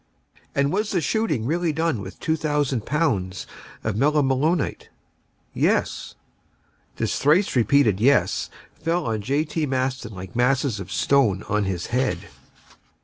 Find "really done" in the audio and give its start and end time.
1.45-2.01